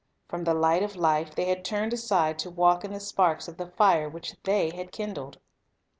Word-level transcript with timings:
From 0.27 0.45
the 0.45 0.55
Light 0.55 0.81
of 0.81 0.95
life 0.95 1.35
they 1.35 1.45
had 1.45 1.63
turned 1.63 1.93
aside 1.93 2.39
to 2.39 2.49
walk 2.49 2.83
in 2.83 2.91
the 2.91 2.99
sparks 2.99 3.47
of 3.47 3.57
the 3.57 3.67
fire 3.67 4.09
which 4.09 4.33
they 4.45 4.71
had 4.71 4.91
kindled. 4.91 5.37